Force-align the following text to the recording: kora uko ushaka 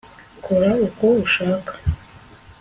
kora 0.45 0.71
uko 0.87 1.05
ushaka 1.23 1.73